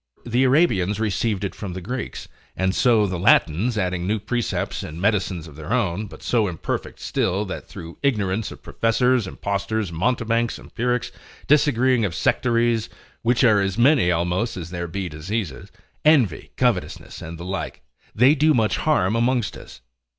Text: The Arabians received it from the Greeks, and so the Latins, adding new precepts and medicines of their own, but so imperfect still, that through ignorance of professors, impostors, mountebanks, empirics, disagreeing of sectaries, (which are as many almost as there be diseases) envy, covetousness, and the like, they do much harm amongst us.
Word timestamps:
The 0.25 0.45
Arabians 0.45 0.99
received 0.99 1.43
it 1.43 1.53
from 1.53 1.73
the 1.73 1.79
Greeks, 1.79 2.27
and 2.57 2.73
so 2.73 3.05
the 3.05 3.19
Latins, 3.19 3.77
adding 3.77 4.07
new 4.07 4.17
precepts 4.17 4.81
and 4.81 4.99
medicines 4.99 5.47
of 5.47 5.55
their 5.55 5.71
own, 5.71 6.07
but 6.07 6.23
so 6.23 6.47
imperfect 6.47 6.99
still, 6.99 7.45
that 7.45 7.67
through 7.67 7.99
ignorance 8.01 8.51
of 8.51 8.63
professors, 8.63 9.27
impostors, 9.27 9.91
mountebanks, 9.91 10.57
empirics, 10.57 11.11
disagreeing 11.45 12.03
of 12.03 12.15
sectaries, 12.15 12.89
(which 13.21 13.43
are 13.43 13.61
as 13.61 13.77
many 13.77 14.11
almost 14.11 14.57
as 14.57 14.71
there 14.71 14.87
be 14.87 15.07
diseases) 15.07 15.71
envy, 16.03 16.49
covetousness, 16.57 17.21
and 17.21 17.37
the 17.37 17.45
like, 17.45 17.83
they 18.15 18.33
do 18.33 18.55
much 18.55 18.77
harm 18.77 19.15
amongst 19.15 19.55
us. 19.55 19.81